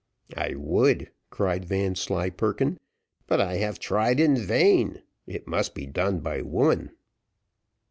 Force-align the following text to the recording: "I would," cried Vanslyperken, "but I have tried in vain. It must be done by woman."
"I 0.35 0.55
would," 0.55 1.11
cried 1.29 1.63
Vanslyperken, 1.65 2.79
"but 3.27 3.39
I 3.39 3.57
have 3.57 3.77
tried 3.77 4.19
in 4.19 4.35
vain. 4.35 5.03
It 5.27 5.45
must 5.47 5.75
be 5.75 5.85
done 5.85 6.21
by 6.21 6.41
woman." 6.41 6.89